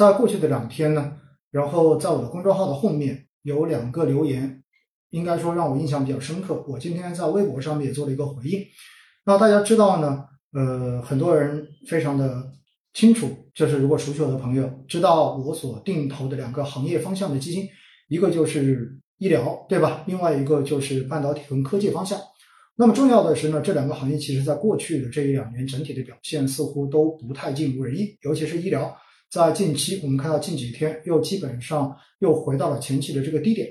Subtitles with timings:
[0.00, 1.12] 在过去的两天呢，
[1.50, 4.62] 然后在我的公众号的后面有两个留言，
[5.10, 6.64] 应该说让我印象比较深刻。
[6.66, 8.64] 我今天在微博上面也做了一个回应。
[9.26, 10.24] 那大家知道呢，
[10.54, 12.50] 呃，很多人非常的
[12.94, 17.68] 清楚，就是如果熟悉我的朋友知道我所定投的两个行业方向的基金，
[18.08, 20.02] 一个就是医疗，对吧？
[20.06, 22.18] 另外一个就是半导体跟科技方向。
[22.74, 28.96] 那么重要的是呢，这两个行业其实在过去的这一两年整体的表现似乎都不太尽如人意，尤其是医疗。
[29.30, 33.68] 在近期，我们看到近几天又基本上又回到了前期的这个低点，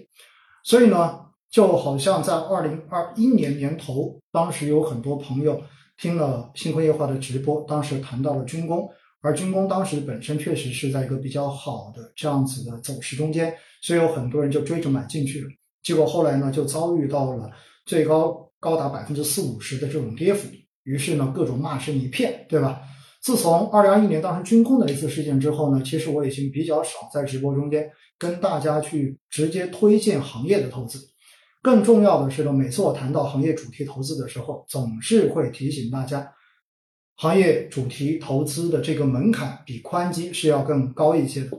[0.63, 1.19] 所以呢，
[1.51, 5.61] 就好像在二零二一年年头，当时有很多朋友
[5.97, 8.89] 听了星空夜话的直播，当时谈到了军工，
[9.21, 15.47] 而军工当时本身确实是在一个比较好的这样子的走势中间，所以有很多人就追着买进去了，
[15.83, 17.51] 结果后来呢，就遭遇到了
[17.85, 20.47] 最高高达百分之四五十的这种跌幅，
[20.83, 22.81] 于是呢，各种骂声一片，对吧？
[23.21, 30.99] 自从二零二一年当时军工的一次事件之后呢，其实我已经比较少在直播中间跟大家去直接推荐行业的投资。
[31.61, 36.31] 更重要的是呢，每次我谈到行业主题投资的时候，总是会提醒大家，
[37.17, 41.51] 行业主题投资的这个门槛比宽基是要更高一些的。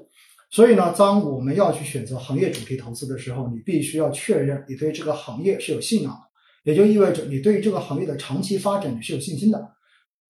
[0.50, 9.72] 所以呢，当我们要去选择行业主题投资的时候，你必须要确认你对这个行业是有信仰的，也就意味着你对于这个行业的长期发展你是有信心的。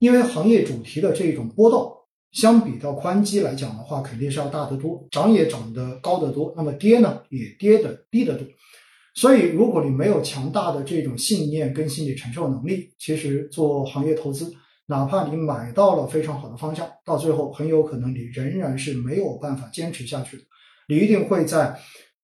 [0.01, 1.93] 因为行业主题的这种波动，
[2.33, 8.47] 相比到宽基来讲的话，肯定是要大得多，涨也涨得高得多，那么跌呢也跌得低得多。
[9.15, 14.51] 所以，如果你没有强大的这种信念跟心理承受能力，其实做行业投资，
[14.87, 20.43] 哪怕你买到了非常好的方向，到最后很有可能你仍然是没有办法坚持下去的。
[20.89, 21.79] 你一定会在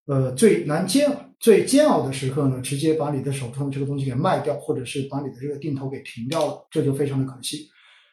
[0.07, 1.11] 呃最难煎。
[1.39, 7.69] 最煎熬的时刻呢，直接把你的手中的这个东西给卖掉，或者是把你的这个定投给停掉了，这就非常的可惜。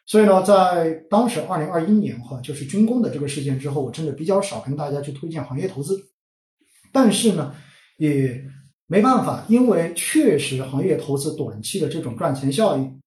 [0.06, 5.98] 所以呢，在当时二零二一年哈，就是军工的这个事件之后，我真的比较少跟大家去推荐行业投资。
[6.92, 7.54] 但是呢，
[7.96, 8.44] 也
[8.86, 13.00] 没办法，因为确实行业投资短期的这种赚钱效应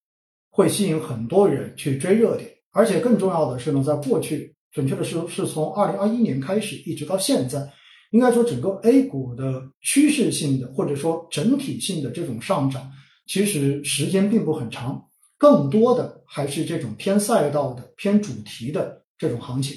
[0.49, 7.71] 会吸引很多人去追热点，而且更重要的是呢，在过去，准确的是是从二零二一年开始一直到现在。
[8.11, 12.89] 应该说，整个 A 股的趋势性的或者说整体性的这种上涨，
[13.25, 15.03] 其实时间并不很长，
[15.37, 19.75] 更多的还是这种偏赛道的、偏主题的这种行情。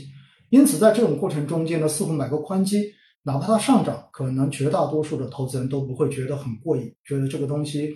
[0.49, 2.93] 因此，在这种过程中间呢，似乎买个宽基，
[3.25, 7.95] 哪怕它上涨，可能绝大多数的投资人都不会觉得很过瘾，觉得这个东西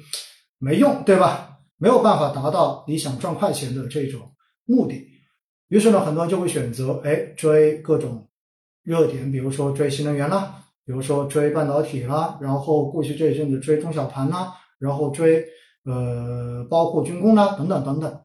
[0.59, 1.59] 没用，对吧？
[1.78, 4.33] 没有办法达到你想赚快钱的这种
[4.65, 5.06] 目的。
[5.69, 8.28] 于是呢，很多人就会选择哎追各种。
[8.84, 15.45] 热点，比如说追新能源啦，比如说追半导体啦，然后过去这一阵子追中小盘啦，然后追
[15.84, 18.21] 呃包括军工啦等等等等。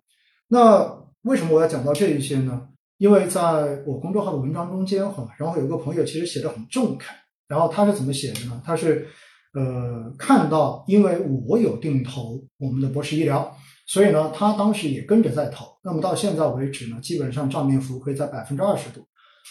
[0.49, 2.67] 那为什么我要讲到这一些呢？
[2.97, 7.15] 因为在我公众号的文章中间哈，然后有个朋友其实写的很中肯，
[7.47, 8.61] 然后他是怎么写的呢？
[8.65, 9.07] 他是
[9.53, 11.17] 呃看到因为
[11.47, 13.55] 我有定投我们的博士医疗，
[13.87, 19.01] 所以呢他当时也跟着在投，那么到现在为止呢，基本上账面浮亏在百分之二十多。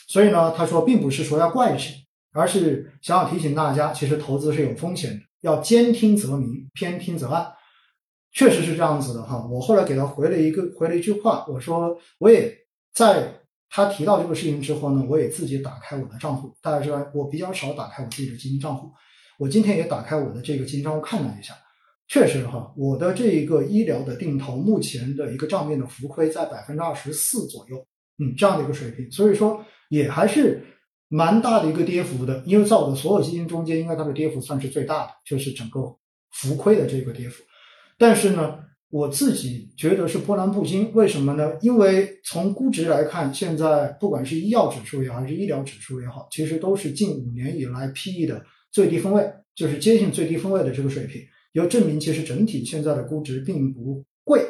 [0.06, 1.94] 所以呢，他说，并不是说要怪谁，
[2.32, 7.52] 而是想要提醒大家，其实投资是有风险的，要兼听则明，偏听则暗，
[8.32, 9.46] 确实是这样子的哈。
[9.50, 12.56] 我后来给他回了一个回了一句话，我说，我也
[12.92, 13.34] 在
[13.68, 16.54] 他提到这个事情之后呢，我也自己打开我的账户。
[16.62, 18.90] 大家知道，我比较少打开我自己的基金账户，
[19.38, 21.54] 我今天也打开我的这个基金账户看了一下，
[22.08, 27.76] 确实哈，我的这一个医疗的定投目前的一个账面的浮亏在百分之二十四左右，
[28.18, 29.62] 嗯，这样的一个水平，所以说。
[29.88, 30.62] 也还是
[31.08, 35.80] 蛮大的一个跌幅的，因为在我的所有基金中间，应该它的跌幅算是最大的，就是整个
[36.32, 37.42] 浮亏的这个跌幅。
[37.96, 38.58] 但是呢，
[38.90, 41.52] 我自己觉得是波澜不惊，为什么呢？
[41.60, 51.22] 因为从估值来看，现在不管是医药指数也好，还是医疗指数也好，其实都是近五年以来 PE 的最低分位，就是接近最低分位的这个水平，
[51.52, 54.44] 也证明其实整体现在的估值并不贵。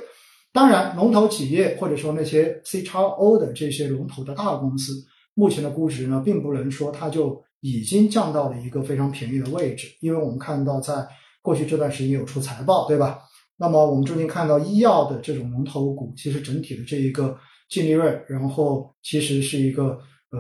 [0.53, 4.93] 当然，龙头企业或者说那些 C 叉 O 的这些龙头的大公司，
[5.39, 11.07] 目前的估值呢，并不能说它就已经降到了一个非常便宜的位置，因为我们看到在
[11.41, 13.21] 过去这段时间有出财报，对吧？
[13.57, 17.39] 那么我们最近看到医药的这种龙头股，其实整体的这一个
[17.71, 19.99] 净利润，然后其实是一个
[20.33, 20.39] 呃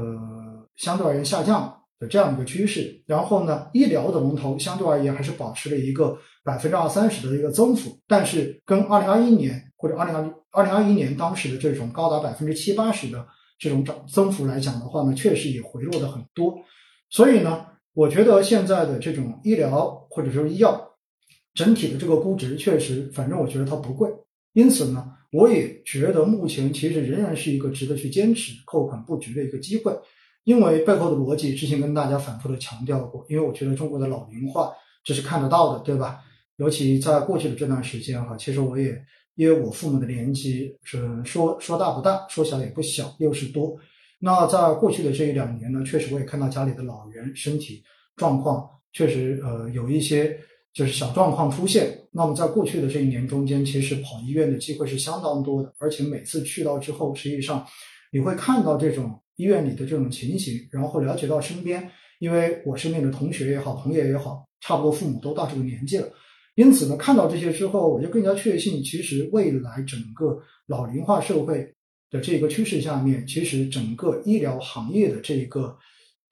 [0.75, 1.75] 相对而言下降。
[2.00, 13.26] 的这样一个趋势，然后呢，医疗的龙头相对而言还是保持了一个百分之二三十的一个增幅，但是跟二零二一年或者二零二二零二一年当时的这种高达百分之七八十的
[13.58, 16.58] 这种涨增幅来讲的话呢，确实也回落的很多。
[17.10, 20.90] 所以呢，我觉得现在的这种医疗或者说医药
[21.55, 24.08] 整体的这个估值确实，反正我觉得它不贵，
[24.52, 29.93] 因此呢，我也觉得目前其实仍然是一个值得去坚持扣款布局的一个机会。
[30.44, 34.72] 因为背后的逻辑之前跟大家反复的强调过，因为我觉得中国的老龄化
[35.05, 36.20] 这是看得到的，对吧？
[36.56, 38.99] 尤其在过去的这段时间哈，其实我也
[39.38, 43.76] 因为我父母的年纪是说说大不大，说小也不小，六十多。
[44.19, 47.81] 那在过去的这一两年呢，确实我也看到家里的老人身体
[48.17, 50.37] 状况确实呃有一些
[50.75, 51.96] 就是小状况出现。
[52.11, 57.64] 那么在过去的这一年中间，其实跑医院的机会是相当多的，而且每次去到之后，实际上
[58.11, 61.88] 你会看到这种医院里的这种情形，然后了解到身边，
[62.19, 66.08] 因为我身边的同学也好，朋友也好，差不多父母都到这个年纪了。
[66.58, 71.72] 因此呢，看到这些之后，我就更加确信，其实未来整个老龄化社会
[72.10, 75.78] 的这个趋势下面，其实整个医疗行业的这个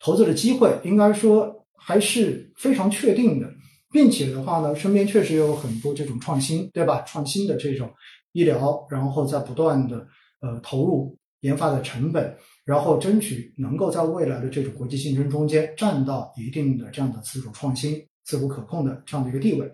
[0.00, 3.48] 投资的机会，应该说还是非常确定的，
[3.92, 7.02] 并且的话呢，身边确实有很多这种创新，对吧？
[7.02, 7.88] 创新的这种
[8.32, 10.04] 医疗，然后在不断的
[10.40, 19.70] 呃投入研发的成本，然后争取能够在未来的这种国际竞争中间占到一定的这样的自主创新、自主可控的这样的一个地位。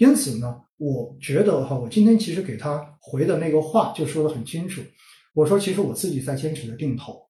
[0.00, 4.80] 因此呢，我觉得哈，我今天其实给他回的那个话就说的很清楚。
[5.34, 7.20] 我说，其实我自己在坚持的定投，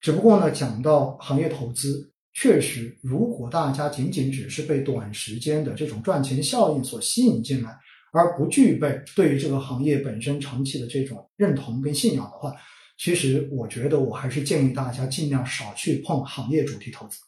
[0.00, 7.76] 只不过呢，讲到行业投资，确实，如果大家仅仅只是被短时间的这种赚钱效应所吸引进来，
[8.12, 12.54] 而不具备对于这个行业本身长期的这种认同跟信仰的话，
[12.96, 17.18] 其实我觉得我还是建议大家尽量少去碰行业主题投资，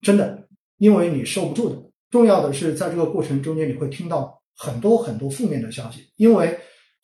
[0.00, 0.48] 真的，
[0.78, 1.82] 因为你受不住的。
[2.08, 4.37] 重要的是，在这个过程中间，你会听到。
[4.60, 6.58] 很多很多负面的消息，因为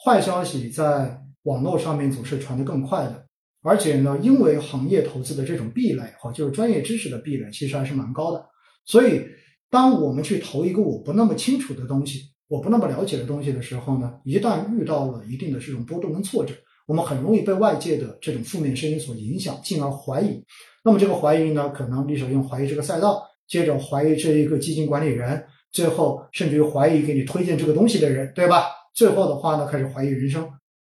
[0.05, 3.27] 坏消息在网络上面总是传得更快的，
[3.62, 8.45] 而且呢，因为行业投资的这种壁垒哈，就是专业知识的壁垒，其实还是蛮高的。
[8.85, 9.23] 所以，
[9.71, 16.53] 当我们去投一个我不那么清楚的东西，我不那么了解的东西的时候呢，一旦遇到了一定的这种波动跟挫折，
[16.87, 20.45] 我们很容易被外界的这种负面声音所影响，进而怀疑。
[20.85, 25.47] 那么这个怀疑呢，可能你首先怀疑这个赛道，接着怀疑这一个基金管理人。
[25.75, 28.67] 最后，甚至于怀疑给你推荐这个东西的人，对吧？
[28.94, 30.49] 最后的话呢，开始怀疑人生。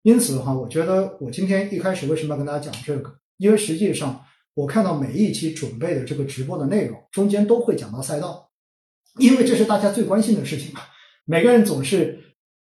[0.03, 3.15] 因此的话，我觉得我今天一开始为什么要跟大家讲这个？
[3.37, 4.21] 因为实际上，
[4.55, 8.51] 我看到每一期准备的这个直播的内容中间都会讲到赛道，
[9.21, 10.81] 因为这是大家最关心的事情嘛。
[11.25, 12.19] 每个人总是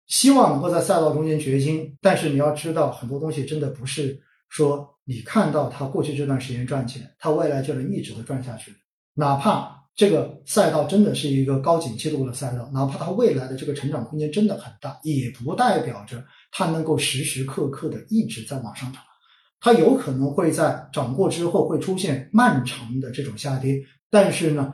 [0.06, 4.16] 希望能够在赛道中间掘金，但是你要知道，很多东西真的不是
[4.48, 8.72] 说你看到他过去这段时间赚钱，他未来就能一直的赚下去，
[9.14, 9.76] 哪怕。
[9.98, 19.02] 这个赛道真的是一个高景气度的赛道，哪怕它未来的这个成长空间真的很大，也不代表着它能够时时刻刻的一直在往上涨。
[19.58, 24.72] 它有可能会在涨过之后会出现漫长的这种下跌，但是呢，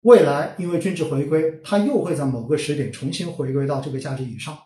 [0.00, 4.58] 未来因为均值回归，它又会在某个时点重新回归到这个价值以上。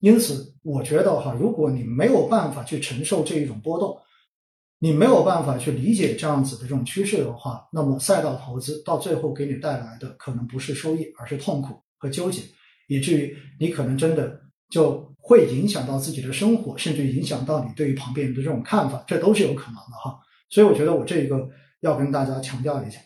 [0.00, 3.96] 因此，我觉得哈，如果你没有办法去承受这一种波动，
[4.82, 12.42] 你没有办法去理解这样子的这种趋势的话，那么赛道投资到最后给你带来的可能不是收益，而是痛苦和纠结，
[12.88, 14.40] 以至于你可能真的
[14.70, 20.18] 就会影响到自己的生活，甚至影响到你对于旁边人的这种看法，这都是有可能的哈。
[20.50, 21.48] 所以我觉得我这一个
[21.82, 22.98] 要跟大家强调一下。